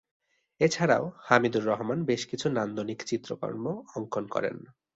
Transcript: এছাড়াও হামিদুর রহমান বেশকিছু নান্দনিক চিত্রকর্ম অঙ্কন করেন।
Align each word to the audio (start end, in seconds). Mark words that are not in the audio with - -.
এছাড়াও 0.61 1.05
হামিদুর 1.27 1.63
রহমান 1.65 1.99
বেশকিছু 2.05 2.45
নান্দনিক 2.49 2.99
চিত্রকর্ম 3.09 3.65
অঙ্কন 3.95 4.25
করেন। 4.27 4.55